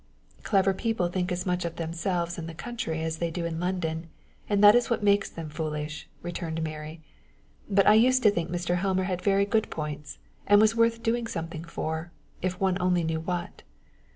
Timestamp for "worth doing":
10.75-11.27